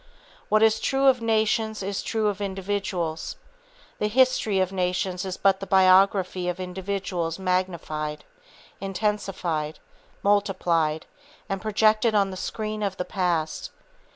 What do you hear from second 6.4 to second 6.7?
of